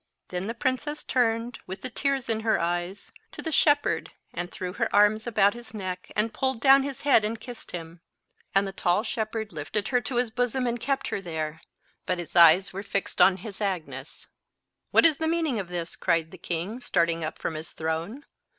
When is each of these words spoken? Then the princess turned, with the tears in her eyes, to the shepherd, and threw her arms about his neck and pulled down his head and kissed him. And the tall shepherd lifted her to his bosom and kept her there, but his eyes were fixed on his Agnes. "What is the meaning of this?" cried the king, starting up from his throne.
Then 0.29 0.47
the 0.47 0.55
princess 0.55 1.03
turned, 1.03 1.59
with 1.67 1.83
the 1.83 1.89
tears 1.91 2.27
in 2.27 2.39
her 2.39 2.59
eyes, 2.59 3.11
to 3.33 3.41
the 3.43 3.51
shepherd, 3.51 4.09
and 4.33 4.51
threw 4.51 4.73
her 4.73 4.89
arms 4.91 5.27
about 5.27 5.53
his 5.53 5.75
neck 5.75 6.11
and 6.15 6.33
pulled 6.33 6.59
down 6.59 6.81
his 6.81 7.01
head 7.01 7.23
and 7.23 7.39
kissed 7.39 7.69
him. 7.69 8.01
And 8.55 8.65
the 8.67 8.71
tall 8.73 9.03
shepherd 9.03 9.53
lifted 9.53 9.89
her 9.89 10.01
to 10.01 10.15
his 10.15 10.31
bosom 10.31 10.65
and 10.65 10.79
kept 10.79 11.09
her 11.09 11.21
there, 11.21 11.61
but 12.07 12.17
his 12.17 12.35
eyes 12.35 12.73
were 12.73 12.81
fixed 12.81 13.21
on 13.21 13.37
his 13.45 13.61
Agnes. 13.61 14.25
"What 14.89 15.05
is 15.05 15.17
the 15.17 15.27
meaning 15.27 15.59
of 15.59 15.67
this?" 15.67 15.95
cried 15.95 16.31
the 16.31 16.39
king, 16.39 16.79
starting 16.79 17.23
up 17.23 17.37
from 17.37 17.53
his 17.53 17.71
throne. 17.73 18.25